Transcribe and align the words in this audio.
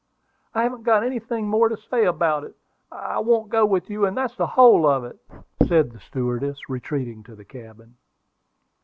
"I 0.55 0.63
haven't 0.63 0.81
got 0.81 1.03
anything 1.03 1.47
more 1.47 1.69
to 1.69 1.77
say 1.77 2.05
about 2.05 2.43
it. 2.43 2.55
I 2.91 3.19
won't 3.19 3.51
go 3.51 3.67
with 3.67 3.87
you; 3.87 4.07
and 4.07 4.17
that's 4.17 4.35
the 4.35 4.47
whole 4.47 4.87
of 4.87 5.03
it," 5.03 5.19
said 5.67 5.91
the 5.91 5.99
stewardess, 5.99 6.67
retreating 6.67 7.21
to 7.25 7.35
the 7.35 7.45
cabin. 7.45 7.97